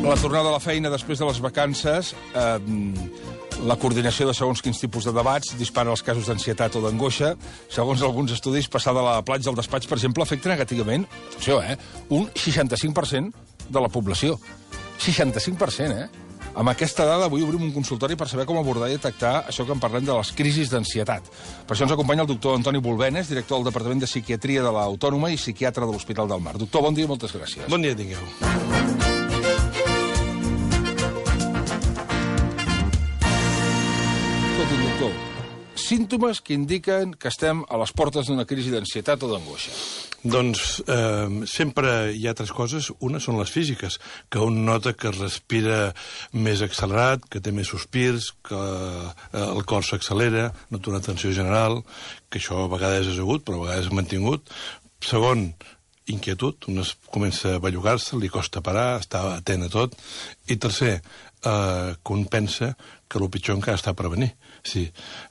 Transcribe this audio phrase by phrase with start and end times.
[0.00, 2.58] La tornada a la feina després de les vacances, eh,
[3.68, 7.34] la coordinació de segons quins tipus de debats dispara els casos d'ansietat o d'angoixa.
[7.68, 11.76] Segons alguns estudis, passar de la platja al despatx, per exemple, afecta negativament, atenció, eh,
[12.08, 13.32] un 65%
[13.68, 14.38] de la població.
[14.98, 16.08] 65%, eh?
[16.54, 19.76] Amb aquesta dada avui obrim un consultori per saber com abordar i detectar això que
[19.76, 21.28] en parlem de les crisis d'ansietat.
[21.66, 25.30] Per això ens acompanya el doctor Antoni Bolvenes, director del Departament de Psiquiatria de l'Autònoma
[25.30, 26.58] i psiquiatre de l'Hospital del Mar.
[26.58, 27.68] Doctor, bon dia i moltes gràcies.
[27.68, 29.09] Bon dia tingueu.
[34.70, 35.12] Escolti, doctor,
[35.74, 39.72] símptomes que indiquen que estem a les portes d'una crisi d'ansietat o d'angoixa.
[40.22, 42.92] Doncs eh, sempre hi ha altres coses.
[43.02, 43.98] Una són les físiques,
[44.30, 45.80] que un nota que respira
[46.30, 51.80] més accelerat, que té més sospirs, que eh, el cor s'accelera, nota una tensió general,
[52.30, 54.54] que això a vegades és agut, però a vegades és mantingut.
[55.02, 55.48] Segon,
[56.12, 59.96] inquietud, un es comença a bellugar-se, li costa parar, està atent a tot.
[60.50, 61.00] I tercer,
[61.44, 62.76] eh, que un pensa
[63.08, 64.30] que el pitjor encara està per venir.
[64.62, 64.84] Sí,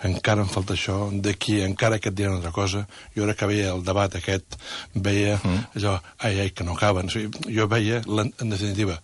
[0.03, 2.85] encara em falta això, d'aquí encara que et diran altra cosa.
[3.15, 4.57] Jo ara que veia el debat aquest,
[4.93, 5.75] veia mm.
[5.79, 7.07] allò, ai, ai, que no acaben.
[7.07, 8.99] O sigui, jo veia, en definitiva,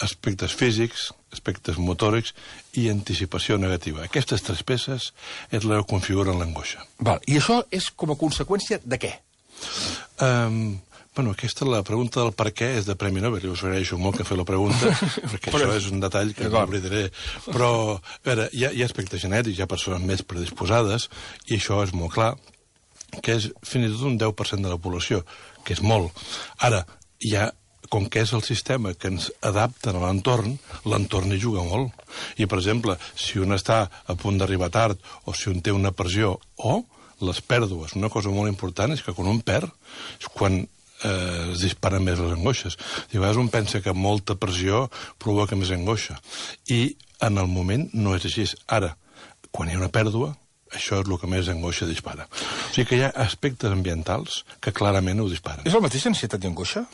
[0.00, 2.34] aspectes físics, aspectes motòrics
[2.78, 4.04] i anticipació negativa.
[4.06, 5.12] Aquestes tres peces
[5.50, 6.84] és la que configuren l'angoixa.
[7.26, 9.16] I això és com a conseqüència de què?
[10.22, 10.78] Um,
[11.18, 14.20] Bueno, aquesta, la pregunta del per què és de Premi Nobel, i us agraeixo molt
[14.20, 14.92] que feu la pregunta,
[15.32, 15.64] perquè Però...
[15.66, 17.08] això és un detall que no oblidaré.
[17.48, 21.08] Però, a veure, hi ha, hi ha aspectes genètics, hi ha persones més predisposades,
[21.48, 22.28] i això és molt clar,
[23.18, 25.24] que és fins i tot un 10% de la població,
[25.66, 26.22] que és molt.
[26.70, 26.84] Ara,
[27.26, 27.48] hi ha
[27.90, 30.54] com que és el sistema que ens adapta a l'entorn,
[30.86, 31.98] l'entorn hi juga molt.
[32.38, 35.90] I, per exemple, si un està a punt d'arribar tard, o si un té una
[35.90, 36.78] pressió, o
[37.26, 37.98] les pèrdues.
[37.98, 39.74] Una cosa molt important és que quan un perd,
[40.22, 40.62] és quan
[41.04, 42.78] eh, es disparen més les angoixes.
[43.12, 44.86] I a vegades un pensa que molta pressió
[45.18, 46.18] provoca més angoixa.
[46.72, 48.46] I en el moment no és així.
[48.66, 48.94] Ara,
[49.50, 50.34] quan hi ha una pèrdua,
[50.74, 52.26] això és el que més angoixa dispara.
[52.28, 55.66] O sigui que hi ha aspectes ambientals que clarament ho disparen.
[55.68, 56.84] És el mateix ansietat i angoixa?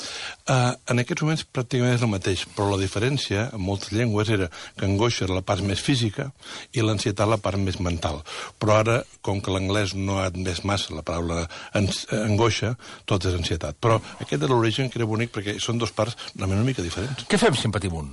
[0.45, 4.51] Uh, en aquests moments pràcticament és el mateix, però la diferència en moltes llengües era
[4.79, 6.31] que angoixa era la part més física
[6.73, 8.23] i l'ansietat la part més mental.
[8.63, 12.75] Però ara, com que l'anglès no ha admès massa la paraula angoixa,
[13.11, 13.79] tot és ansietat.
[13.81, 17.25] Però aquest és l'origen que era bonic perquè són dos parts una mica diferents.
[17.29, 18.13] Què fem si en patim un?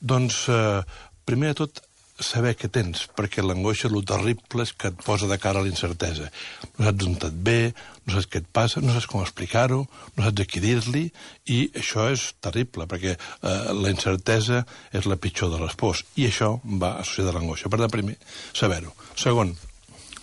[0.00, 0.82] Doncs, uh,
[1.28, 1.82] primer de tot,
[2.26, 6.30] saber què tens, perquè l'angoixa, el terrible és que et posa de cara a l'incertesa.
[6.78, 7.58] No saps on et ve,
[8.06, 9.82] no saps què et passa, no saps com explicar-ho,
[10.16, 11.04] no saps a qui dir-li,
[11.52, 14.62] i això és terrible, perquè eh, la incertesa
[14.92, 17.72] és la pitjor de les pors, i això va associat a l'angoixa.
[17.72, 18.16] Per tant, primer,
[18.56, 18.94] saber-ho.
[19.18, 19.54] Segon,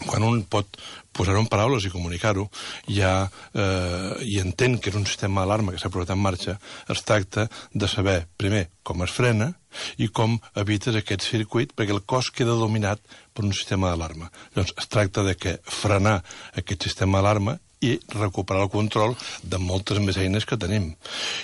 [0.05, 0.79] quan un pot
[1.15, 2.47] posar-ho en paraules i comunicar-ho,
[2.87, 3.13] ja,
[3.53, 7.49] eh, i entén que és un sistema d'alarma que s'ha posat en marxa, es tracta
[7.73, 9.53] de saber, primer, com es frena
[9.97, 13.01] i com evites aquest circuit, perquè el cos queda dominat
[13.33, 14.31] per un sistema d'alarma.
[14.55, 16.19] Llavors, es tracta de que frenar
[16.59, 20.91] aquest sistema d'alarma i recuperar el control de moltes més eines que tenim.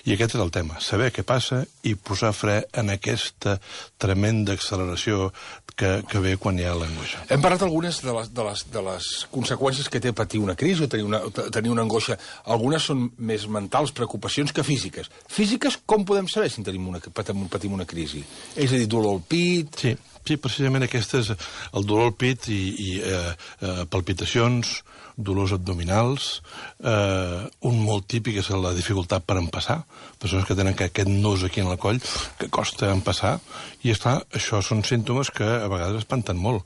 [0.06, 3.58] I aquest és el tema, saber què passa i posar fre en aquesta
[4.02, 5.30] tremenda acceleració
[5.76, 7.26] que, que ve quan hi ha l'angoixa.
[7.32, 10.86] Hem parlat algunes de les, de, les, de les conseqüències que té patir una crisi
[10.86, 11.22] o tenir una,
[11.56, 12.18] tenir una angoixa.
[12.56, 15.12] Algunes són més mentals, preocupacions, que físiques.
[15.32, 18.24] Físiques, com podem saber si tenim una, patim, una crisi?
[18.56, 19.80] És a dir, dolor al pit...
[19.86, 23.32] Sí, sí precisament aquest és el dolor al pit i, i eh,
[23.62, 24.80] eh, palpitacions,
[25.16, 26.42] dolors abdominals,
[26.84, 29.80] eh, un molt típic és la dificultat per empassar,
[30.20, 32.02] persones que tenen aquest nus aquí en el coll
[32.40, 33.38] que costa empassar,
[33.86, 36.66] i esclar, això són símptomes que a vegades espanten molt.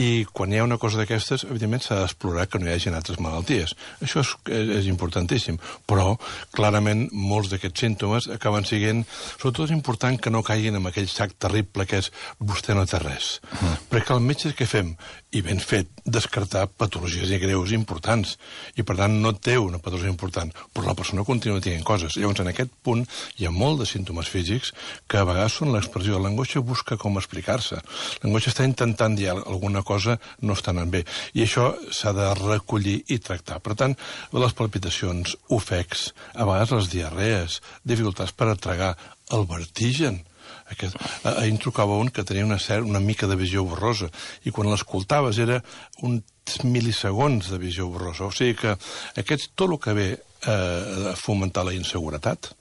[0.00, 3.20] I quan hi ha una cosa d'aquestes, evidentment s'ha d'explorar que no hi hagi altres
[3.20, 3.74] malalties.
[4.00, 4.32] Això és,
[4.80, 6.14] és importantíssim, però
[6.56, 9.04] clarament molts d'aquests símptomes acaben siguent...
[9.40, 12.99] Sobretot és important que no caiguin en aquell sac terrible que és vostè no té
[13.02, 13.40] res.
[13.52, 13.76] Uh -huh.
[13.90, 14.96] Perquè el metge què fem?
[15.30, 18.38] I ben fet, descartar patologies i greus importants.
[18.76, 22.16] I per tant no té una patologia important, però la persona continua tenint coses.
[22.16, 23.06] Llavors en aquest punt
[23.38, 24.72] hi ha molt de símptomes físics
[25.06, 27.80] que a vegades són l'expressió de l'angoixa busca com explicar-se.
[28.22, 31.04] L'angoixa està intentant dir alguna cosa no està anant bé.
[31.34, 33.60] I això s'ha de recollir i tractar.
[33.60, 33.96] Per tant,
[34.32, 38.96] les palpitacions, ofecs, a vegades les diarrees, dificultats per atragar,
[39.30, 40.24] el vertigen,
[40.70, 40.96] aquest,
[41.26, 44.10] ahir em trucava un que tenia una, cert, una mica de visió borrosa
[44.46, 45.60] i quan l'escoltaves era
[46.06, 48.26] uns mil·lisegons de visió borrosa.
[48.26, 48.76] O sigui que
[49.20, 52.52] aquests, tot el que ve eh, a fomentar la inseguretat,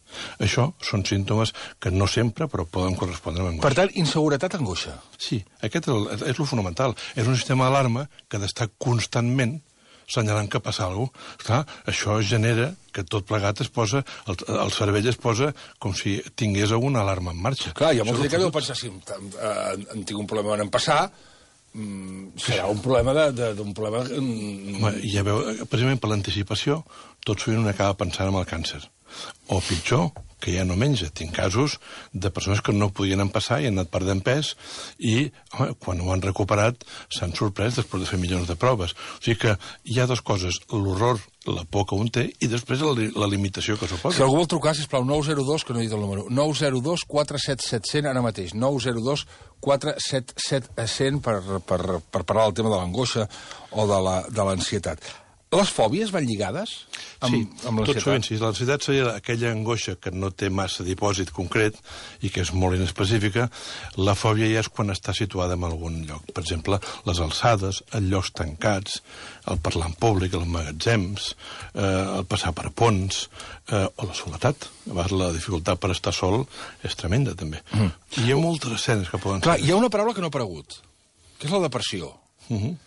[0.41, 3.67] això són símptomes que no sempre, però poden correspondre amb angoixa.
[3.67, 4.97] Per tant, inseguretat, angoixa.
[5.21, 6.95] Sí, aquest és, el, és el fonamental.
[7.15, 9.59] És un sistema d'alarma que ha d'estar constantment
[10.09, 11.37] senyalant que passa alguna cosa.
[11.45, 11.61] Clar,
[11.91, 16.73] això genera que tot plegat es posa, el, el cervell es posa com si tingués
[16.75, 17.73] alguna alarma en marxa.
[17.77, 20.71] Clar, hi ha molta gent que deu pensar, si eh, en tinc un problema en
[20.73, 21.01] passar,
[21.73, 24.03] mm, serà un problema d'un problema...
[24.09, 26.81] Mm, Home, ja veu, precisament per l'anticipació,
[27.25, 28.81] tot sovint un acaba pensant en el càncer.
[29.49, 31.09] O pitjor, que ja no menja.
[31.13, 31.77] Tinc casos
[32.13, 34.53] de persones que no podien empassar i han anat perdent pes
[34.97, 38.95] i, home, quan ho han recuperat, s'han sorprès després de fer milions de proves.
[38.95, 41.19] O sigui que hi ha dues coses, l'horror,
[41.49, 44.17] la por que un té, i després la, la limitació que suposa.
[44.17, 48.23] Si algú vol trucar, sisplau, 902, que no he dit el número, 902 477 ara
[48.23, 49.25] mateix, 902
[49.59, 53.27] 477 per, per, per parlar del tema de l'angoixa
[53.75, 55.03] o de l'ansietat.
[55.49, 56.75] Les fòbies van lligades
[57.25, 58.35] amb, sí, amb tot sovint, sí.
[58.37, 61.77] L'ansietat seria aquella angoixa que no té massa dipòsit concret
[62.21, 63.47] i que és molt inespecífica.
[63.97, 66.27] La fòbia ja és quan està situada en algun lloc.
[66.35, 66.77] Per exemple,
[67.09, 68.99] les alçades, els llocs tancats,
[69.49, 71.31] el parlar en públic, els magatzems,
[71.73, 71.87] eh,
[72.19, 73.23] el passar per ponts,
[73.71, 74.67] eh, o la soledat.
[74.85, 76.43] A vegades la dificultat per estar sol
[76.85, 77.63] és tremenda, també.
[77.73, 77.89] Mm.
[78.21, 79.65] I hi ha moltes escenes que poden Clar, ser.
[79.65, 80.77] hi ha una paraula que no ha aparegut,
[81.39, 82.13] que és la depressió.
[82.49, 82.77] Mm -hmm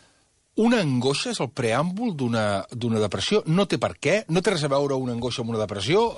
[0.60, 3.42] una angoixa és el preàmbul d'una depressió?
[3.46, 4.22] No té per què?
[4.28, 6.10] No té res a veure una angoixa amb una depressió?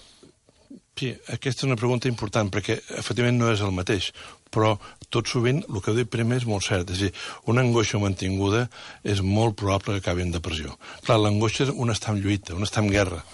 [0.95, 4.13] Sí, aquesta és una pregunta important, perquè efectivament no és el mateix,
[4.55, 4.77] però
[5.11, 7.13] tot sovint el que heu dit primer és molt cert, és a dir,
[7.51, 8.69] una angoixa mantinguda
[9.03, 10.79] és molt probable que acabi en depressió.
[11.03, 13.25] Clar, l'angoixa és un estar en lluita, un estar en guerra.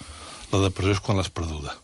[0.51, 1.77] La depressió és quan l'has perduda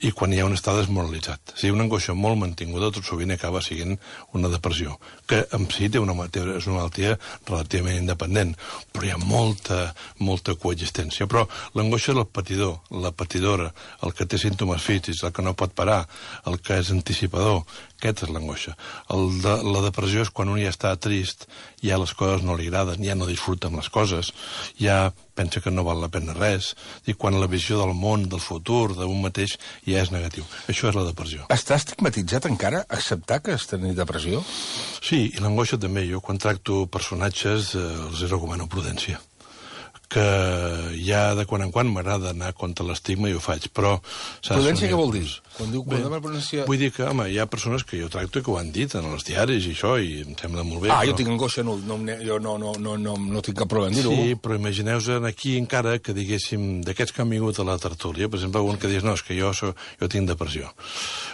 [0.00, 1.54] i quan hi ha un estat desmoralitzat.
[1.54, 3.96] O sigui, una angoixa molt mantinguda tot sovint acaba sent
[4.34, 4.98] una depressió,
[5.30, 8.54] que en si té una, és una malaltia relativament independent,
[8.92, 9.80] però hi ha molta,
[10.18, 11.28] molta coexistència.
[11.30, 13.70] Però l'angoixa és el patidor, la patidora,
[14.02, 16.04] el que té símptomes físics, el que no pot parar,
[16.50, 17.62] el que és anticipador,
[18.04, 18.76] aquesta és l'angoixa.
[19.08, 21.48] De, la depressió és quan un ja està trist,
[21.82, 24.32] ja les coses no li agraden, ja no disfruta amb les coses,
[24.80, 26.74] ja pensa que no val la pena res,
[27.10, 29.56] i quan la visió del món, del futur, d'un mateix,
[29.88, 30.46] ja és negatiu.
[30.70, 31.48] Això és la depressió.
[31.50, 34.44] Està estigmatitzat encara acceptar que has tenit depressió?
[35.00, 36.06] Sí, i l'angoixa també.
[36.06, 39.18] Jo, quan tracto personatges, eh, els recomano prudència
[40.14, 43.96] que ja de quan en quan m'agrada anar contra l'estigma i ho faig, però...
[44.46, 45.24] Prudència què vol dir?
[45.56, 46.66] Quan diu quan prudència...
[46.68, 48.94] Vull dir que, home, hi ha persones que jo tracto i que ho han dit
[48.98, 50.92] en els diaris i això, i em sembla molt bé.
[50.92, 51.10] Ah, però...
[51.10, 53.98] jo tinc angoixa, no, no, jo no, no, no, no, no tinc cap problema en
[53.98, 54.14] dir-ho.
[54.14, 58.38] Sí, però imagineu-vos aquí encara que diguéssim, d'aquests que han vingut a la tertúlia, per
[58.38, 60.70] exemple, algun que digués, no, és que jo, so, jo tinc depressió.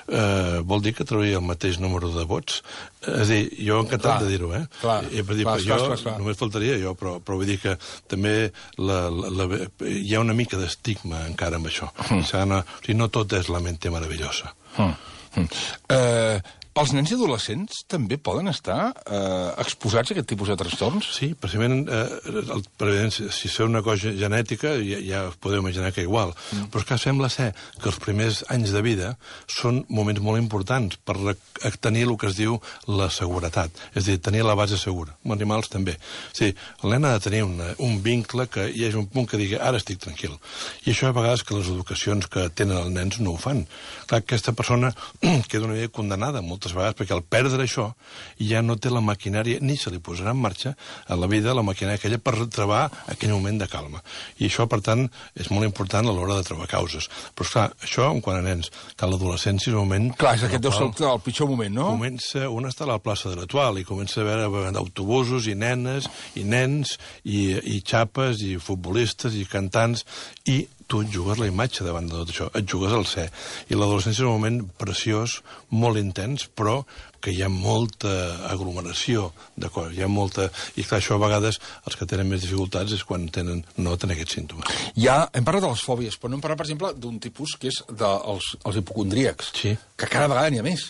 [0.09, 2.63] Uh, vol dir que trauria el mateix número de vots?
[3.01, 4.65] És a dir, jo encantat clar, de dir-ho, eh?
[4.81, 7.57] Clar, I, per dir, clar, jo, clar, clar, només faltaria jo, però, però vull dir
[7.63, 7.77] que
[8.11, 8.35] també
[8.77, 9.47] la, la, la,
[9.89, 11.89] hi ha una mica d'estigma encara amb això.
[12.11, 12.21] Mm.
[12.21, 14.53] O sigui, no, o sigui, no tot és la mente meravellosa.
[14.77, 14.93] Mm.
[15.41, 15.49] Mm.
[15.95, 21.09] Uh, els nens i adolescents també poden estar eh, exposats a aquest tipus de trastorns?
[21.17, 26.05] Sí, precisament, eh, el, precisament si, és una cosa genètica, ja, ja podeu imaginar que
[26.07, 26.31] igual.
[26.53, 26.69] Mm.
[26.71, 27.49] Però és que sembla ser
[27.81, 29.11] que els primers anys de vida
[29.51, 31.35] són moments molt importants per
[31.83, 35.17] tenir el que es diu la seguretat, és a dir, tenir la base segura.
[35.25, 35.97] Amb animals també.
[35.99, 39.27] O sigui, el nen ha de tenir una, un vincle que hi hagi un punt
[39.27, 40.39] que digui ara estic tranquil.
[40.87, 43.67] I això a vegades que les educacions que tenen els nens no ho fan.
[44.07, 44.95] Clar, aquesta persona
[45.51, 47.91] queda una vida condenada molt moltes vegades, perquè al perdre això
[48.39, 50.75] ja no té la maquinària, ni se li posarà en marxa
[51.07, 54.03] a la vida la maquinària aquella per trobar aquell moment de calma.
[54.39, 57.09] I això, per tant, és molt important a l'hora de trobar causes.
[57.35, 60.11] Però, esclar, això en quant a nens, que a l'adolescència és un moment...
[60.19, 61.91] Clar, és aquest deu ser el pitjor moment, no?
[61.97, 66.09] Comença, un està a la plaça de l'Atual i comença a veure autobusos i nenes
[66.39, 70.07] i nens i, i xapes i futbolistes i cantants
[70.49, 73.29] i tu et jugues la imatge davant de tot això, et jugues al ser.
[73.71, 75.39] I l'adolescència és un moment preciós,
[75.71, 76.81] molt intens, però
[77.21, 78.11] que hi ha molta
[78.49, 79.29] aglomeració
[79.61, 80.49] de coses, hi ha molta...
[80.81, 84.17] I clar, això a vegades els que tenen més dificultats és quan tenen, no tenen
[84.17, 84.81] aquests símptomes.
[84.97, 87.71] Ja, hem parlat de les fòbies, però no hem parlat, per exemple, d'un tipus que
[87.71, 89.75] és dels de, els hipocondríacs, sí.
[90.01, 90.89] que cada vegada n'hi ha més.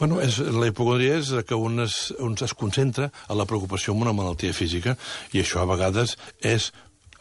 [0.00, 4.08] Bueno, és, la hipocondria és que un es, un es concentra a la preocupació amb
[4.08, 4.96] una malaltia física
[5.32, 6.72] i això a vegades és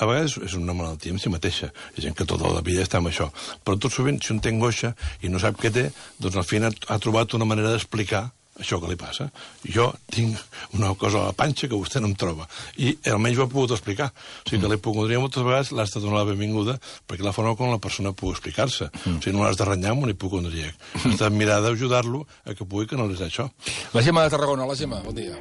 [0.01, 1.71] a vegades és una malaltia en si mateixa.
[1.93, 3.29] Hi ha gent que tota la vida està amb això.
[3.63, 5.89] Però tot sovint, si un té angoixa i no sap què té,
[6.19, 8.29] doncs al final ha trobat una manera d'explicar
[8.61, 9.29] això que li passa.
[9.63, 10.37] Jo tinc
[10.77, 12.47] una cosa a la panxa que vostè no em troba.
[12.77, 14.09] I almenys ho ha pogut explicar.
[14.11, 14.73] O sigui que mm.
[14.75, 16.77] l'hipocondria moltes vegades l'has de donar la benvinguda
[17.07, 18.91] perquè la forma com la persona pugui explicar-se.
[18.91, 19.17] Mm.
[19.17, 20.75] O sigui, no l'has de renyar amb un hipocondríac.
[20.99, 21.15] Mm.
[21.15, 23.49] Has de mirar d'ajudar-lo a que pugui canalitzar això.
[23.95, 24.69] La Gemma de Tarragona.
[24.69, 25.39] La Gemma, bon dia.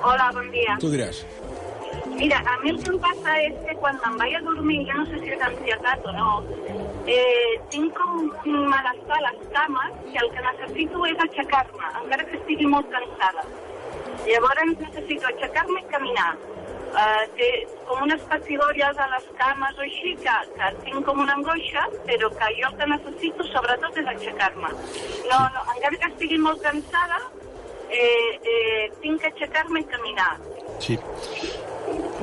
[0.00, 0.80] Hola, bon dia.
[0.80, 1.24] Tu diràs.
[2.20, 4.96] Mira, a mi el que em passa és que quan me'n vaig a dormir, ja
[4.98, 6.32] no sé si és ansietat o no,
[7.14, 12.36] eh, tinc com malestar a les cames que el que necessito és aixecar-me, encara que
[12.40, 13.46] estigui molt cansada.
[14.26, 16.34] Llavors necessito aixecar-me i caminar.
[16.90, 17.48] Uh, té
[17.86, 22.30] com unes pessigolles a les cames o així, que, que tinc com una angoixa, però
[22.36, 24.74] que jo el que necessito sobretot és aixecar-me.
[25.30, 27.22] No, no, encara que estigui molt cansada,
[27.88, 30.32] eh, eh, tinc que aixecar-me i caminar.
[30.82, 30.98] Sí.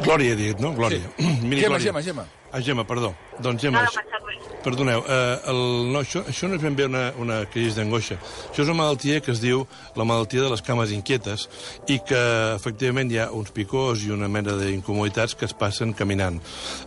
[0.03, 0.73] Glòria, he dit, no?
[0.77, 0.99] Glòria.
[1.17, 1.25] Sí.
[1.47, 1.85] Miri, Gemma, Glòria.
[1.89, 2.27] Gemma, Gemma.
[2.51, 3.13] Ah, Gemma, perdó.
[3.39, 4.47] Doncs No, Gemma, no passa res.
[4.63, 5.59] Perdoneu, eh, el,
[5.93, 8.17] no, això, això no és ben bé una, una crisi d'angoixa.
[8.49, 9.61] Això és una malaltia que es diu
[9.95, 11.45] la malaltia de les cames inquietes
[11.87, 12.19] i que,
[12.55, 16.39] efectivament, hi ha uns picors i una mena d'incomoditats que es passen caminant.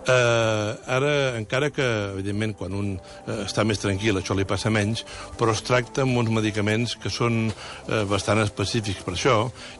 [0.05, 1.87] Eh, ara, encara que,
[2.17, 5.07] evidentment, quan un eh, està més tranquil, això li passa menys,
[5.41, 9.39] però es tracta amb uns medicaments que són eh, bastant específics per això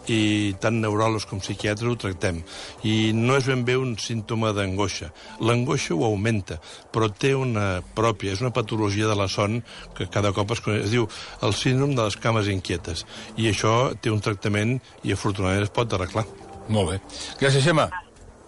[0.09, 2.41] i tant neuròlegs com psiquiatres ho tractem.
[2.87, 5.11] I no és ben bé un símptoma d'angoixa.
[5.45, 6.59] L'angoixa ho augmenta,
[6.93, 9.61] però té una pròpia, és una patologia de la son
[9.97, 10.85] que cada cop es coneix.
[10.89, 11.09] Es diu
[11.47, 13.07] el síndrome de les cames inquietes.
[13.37, 16.27] I això té un tractament i afortunadament es pot arreglar.
[16.71, 17.01] Molt bé.
[17.41, 17.91] Gràcies, Gemma.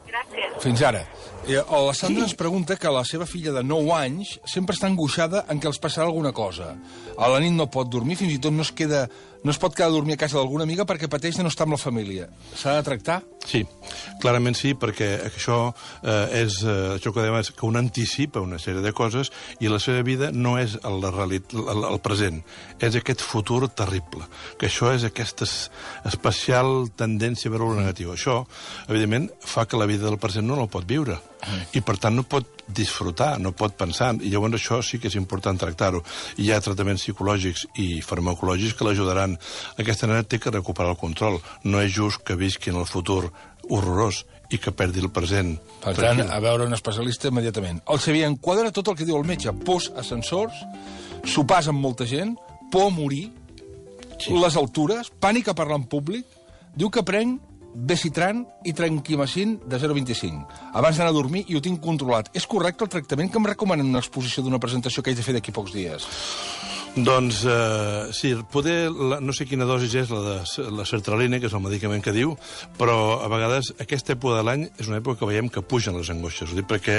[0.09, 0.59] Gràcies.
[0.63, 1.03] Fins ara.
[1.43, 5.43] Eh, la Sandra ens pregunta que la seva filla de 9 anys sempre està angoixada
[5.51, 6.77] en què els passarà alguna cosa.
[7.19, 9.09] A la nit no pot dormir, fins i tot no es, queda,
[9.43, 11.65] no es pot quedar a dormir a casa d'alguna amiga perquè pateix de no estar
[11.67, 12.29] amb la família.
[12.55, 13.21] S'ha de tractar?
[13.43, 13.65] Sí,
[14.23, 15.57] clarament sí, perquè això
[16.07, 19.67] eh, és eh, això que dèiem, és que un anticipa una sèrie de coses i
[19.73, 22.39] la seva vida no és el, realitat, el, el present,
[22.79, 24.29] és aquest futur terrible,
[24.61, 25.71] que això és aquesta es-
[26.07, 28.13] especial tendència a veure el negatiu.
[28.15, 28.43] Això,
[28.89, 31.19] evidentment, fa que la vida del present no la pot viure
[31.75, 35.17] i, per tant, no pot disfrutar, no pot pensar, i llavors això sí que és
[35.21, 36.03] important tractar-ho.
[36.39, 39.39] Hi ha tractaments psicològics i farmacològics que l'ajudaran.
[39.79, 41.41] Aquesta nena té que recuperar el control.
[41.65, 43.31] No és just que visqui en el futur
[43.69, 45.55] horrorós i que perdi el present.
[45.81, 46.31] Per tant, tranquil.
[46.31, 47.81] a veure un especialista immediatament.
[47.89, 49.53] El Xavier enquadra tot el que diu el metge.
[49.65, 50.53] Pors, ascensors,
[51.25, 52.35] sopars amb molta gent,
[52.71, 53.31] por a morir,
[54.19, 54.33] Sí.
[54.39, 56.27] les altures, pànic a parlar en públic.
[56.77, 57.41] Diu que prenc
[57.75, 60.45] Becitran i Tranquimacin de 0,25
[60.77, 62.29] abans d'anar a dormir i ho tinc controlat.
[62.37, 65.25] És correcte el tractament que em recomanen en una exposició d'una presentació que haig de
[65.25, 66.09] fer d'aquí pocs dies?
[66.95, 71.49] Doncs eh, sí, poder, la, no sé quina dosis és la de la sertralina, que
[71.49, 72.35] és el medicament que diu,
[72.77, 76.11] però a vegades aquesta època de l'any és una època que veiem que pugen les
[76.13, 76.53] angoixes.
[76.53, 76.99] Ho dic perquè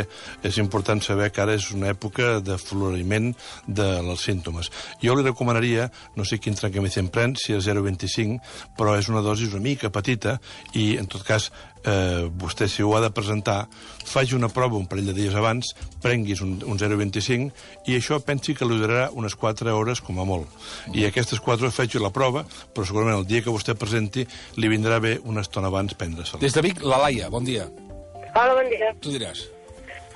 [0.50, 3.36] és important saber que ara és una època de floriment
[3.68, 4.72] dels símptomes.
[5.04, 5.86] Jo li recomanaria,
[6.18, 8.42] no sé quin trencamicin pren, si és 0,25,
[8.74, 10.40] però és una dosi una mica petita
[10.74, 11.52] i, en tot cas,
[11.86, 13.68] eh, vostè, si ho ha de presentar,
[14.06, 15.74] faci una prova un parell de dies abans,
[16.04, 20.28] prenguis un, un 0,25 i això pensi que li durarà unes 4 hores com a
[20.28, 20.48] molt.
[20.94, 24.26] I aquestes 4 hores faci la prova, però segurament el dia que vostè presenti
[24.60, 26.42] li vindrà bé una estona abans prendre-se'l.
[26.44, 27.68] Des de Vic, la Laia, bon dia.
[28.34, 28.96] Hola, bon dia.
[29.02, 29.46] Tu diràs.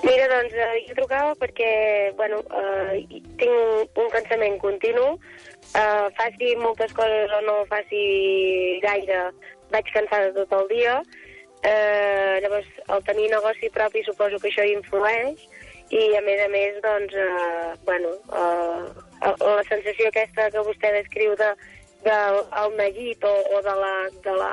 [0.02, 1.70] Mira, doncs, eh, jo trucava perquè,
[2.16, 3.02] bueno, eh,
[3.40, 5.18] tinc un cansament continu,
[5.74, 9.32] eh, faci moltes coses o no faci gaire,
[9.72, 11.00] vaig cansada tot el dia,
[11.62, 15.46] eh, llavors, el tenir negoci propi suposo que això hi influeix,
[15.90, 18.82] i a més a més, doncs, eh, bueno, eh,
[19.22, 21.50] la sensació aquesta que vostè descriu de,
[22.04, 24.52] del el neguit o, o de la, de la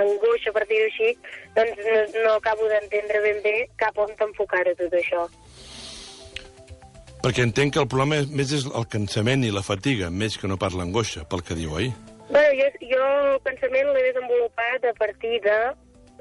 [0.00, 1.12] angoixa, per dir-ho així,
[1.56, 5.28] doncs no, no acabo d'entendre ben bé cap on enfocar-ho tot això.
[7.22, 10.50] Perquè entenc que el problema és, més és el cansament i la fatiga, més que
[10.50, 11.90] no pas l'angoixa, pel que diu, oi?
[12.28, 15.56] Bueno, jo, jo el pensament l'he desenvolupat a partir de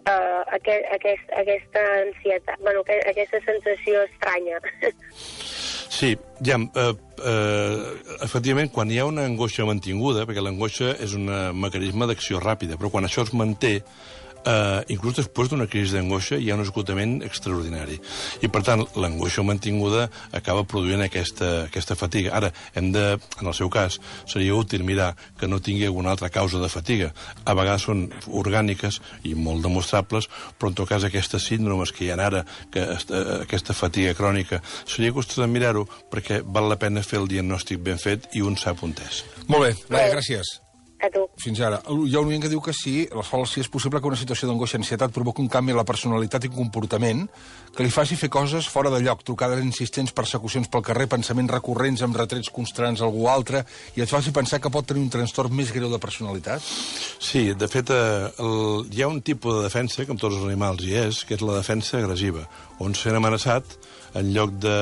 [0.07, 4.61] uh, aquest, aquest, aquesta ansietat, bueno, que, aquesta sensació estranya.
[5.97, 6.11] Sí,
[6.45, 6.93] ja, eh,
[7.25, 7.77] eh,
[8.21, 11.25] efectivament, quan hi ha una angoixa mantinguda, perquè l'angoixa és un
[11.57, 13.79] mecanisme d'acció ràpida, però quan això es manté,
[14.47, 17.99] eh, inclús després d'una crisi d'angoixa hi ha un esgotament extraordinari.
[18.41, 22.31] I, per tant, l'angoixa mantinguda acaba produint aquesta, aquesta fatiga.
[22.37, 23.05] Ara, hem de,
[23.41, 27.11] en el seu cas, seria útil mirar que no tingui alguna altra causa de fatiga.
[27.45, 32.11] A vegades són orgàniques i molt demostrables, però en tot cas aquestes síndromes que hi
[32.11, 35.11] ha ara, que est- eh, aquesta fatiga crònica, seria
[35.41, 38.93] de mirar-ho perquè val la pena fer el diagnòstic ben fet i un sap on
[38.97, 39.23] és.
[39.47, 40.66] Molt bé, Laia, gràcies.
[40.99, 41.23] A tu.
[41.41, 41.79] Fins ara.
[41.85, 44.49] Hi ha un oient que diu que sí, Sol, sí és possible que una situació
[44.49, 47.25] d'angoixa i ansietat provoqui un canvi en la personalitat i comportament
[47.75, 52.01] que li faci fer coses fora de lloc, trucades insistents, persecucions pel carrer, pensaments recurrents
[52.05, 53.63] amb retrets constants a algú altre,
[53.95, 56.63] i et faci pensar que pot tenir un trastorn més greu de personalitat?
[57.19, 60.81] Sí, de fet, eh, el, hi ha un tipus de defensa, com tots els animals
[60.87, 62.47] hi és, que és la defensa agressiva,
[62.81, 63.77] on sent amenaçat,
[64.17, 64.77] en lloc de,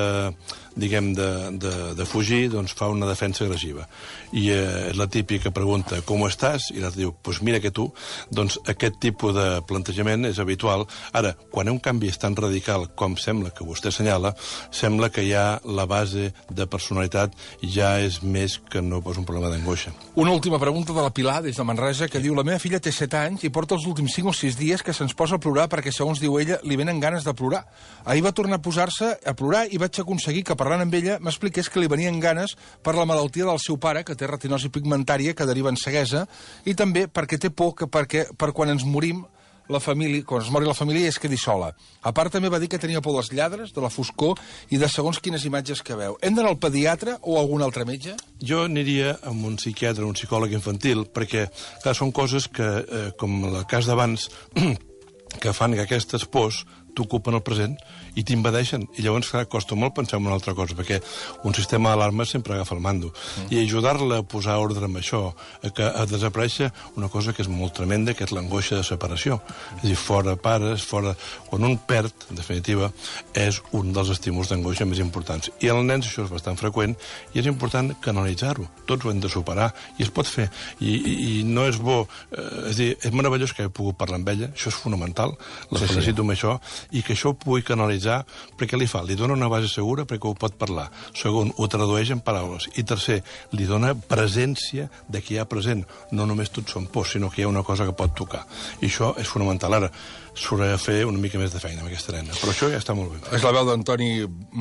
[0.76, 1.30] diguem, de,
[1.62, 3.88] de, de fugir, doncs fa una defensa agressiva.
[4.36, 6.70] I eh, és la típica pregunta, com estàs?
[6.76, 7.88] I l'altre diu, doncs pues mira que tu.
[8.30, 10.86] Doncs aquest tipus de plantejament és habitual.
[11.16, 14.34] Ara, quan un canvi tan radical com sembla que vostè assenyala,
[14.72, 19.52] sembla que ja la base de personalitat ja és més que no posa un problema
[19.52, 19.94] d'angoixa.
[20.16, 22.92] Una última pregunta de la Pilar, des de Manresa, que diu la meva filla té
[22.92, 25.68] 7 anys i porta els últims 5 o 6 dies que se'ns posa a plorar
[25.72, 27.66] perquè, segons diu ella, li venen ganes de plorar.
[28.06, 31.70] Ahir va tornar a posar-se a plorar i vaig aconseguir que, parlant amb ella, m'expliqués
[31.70, 35.46] que li venien ganes per la malaltia del seu pare, que té retinosi pigmentària, que
[35.46, 36.26] deriva en ceguesa,
[36.66, 39.24] i també perquè té por que perquè, per quan ens morim
[39.70, 41.72] la família, quan es mori la família es quedi sola.
[42.06, 44.38] A part, també va dir que tenia por dels lladres, de la foscor
[44.70, 46.18] i de segons quines imatges que veu.
[46.22, 48.16] Hem d'anar al pediatre o a algun altre metge?
[48.42, 51.48] Jo aniria amb un psiquiatre, un psicòleg infantil, perquè,
[51.84, 54.30] clar, són coses que, eh, com el cas d'abans,
[55.42, 56.64] que fan que aquestes pors
[56.96, 57.76] t'ocupen el present
[58.16, 58.86] i t'invadeixen.
[58.96, 61.02] I llavors, clar, costa molt pensar en una altra cosa, perquè
[61.44, 63.12] un sistema d'alarma sempre agafa el mando.
[63.12, 63.52] Mm.
[63.52, 65.22] I ajudar-la a posar ordre amb això,
[65.62, 69.40] a, que, a desaparèixer una cosa que és molt tremenda, que és l'angoixa de separació.
[69.42, 69.82] Mm.
[69.82, 71.16] És a dir, fora pares, fora...
[71.46, 72.90] Quan un perd, en definitiva,
[73.38, 75.52] és un dels estímuls d'angoixa més importants.
[75.64, 76.96] I en els nens això és bastant freqüent
[77.34, 78.66] i és important canalitzar-ho.
[78.90, 80.48] Tots ho hem de superar i es pot fer.
[80.80, 82.04] I, i, i no és bo...
[82.32, 85.36] Eh, és dir, és meravellós que he pogut parlar amb ella, això és fonamental,
[85.72, 86.26] la sí, felicito sí.
[86.26, 86.56] amb això,
[86.92, 88.24] i que això ho pugui canalitzar
[88.60, 89.04] perquè li fa?
[89.04, 90.90] Li dona una base segura perquè ho pot parlar.
[91.16, 92.70] Segon, ho tradueix en paraules.
[92.76, 93.22] I tercer,
[93.56, 95.86] li dona presència de qui hi ha present.
[96.12, 98.46] No només tots són pors, sinó que hi ha una cosa que pot tocar.
[98.82, 99.74] I això és fonamental.
[99.76, 99.92] Ara,
[100.36, 102.96] s'haurà de fer una mica més de feina amb aquesta nena, però això ja està
[102.98, 103.20] molt bé.
[103.38, 104.10] És la veu d'Antoni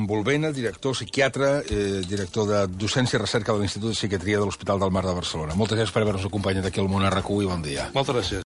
[0.09, 4.81] Volvena, director psiquiatre, eh, director de docència i recerca de l'Institut de Psiquiatria de l'Hospital
[4.81, 5.57] del Mar de Barcelona.
[5.59, 7.90] Moltes gràcies per haver-nos acompanyat aquí al Món RQ i bon dia.
[7.95, 8.43] Moltes gràcies.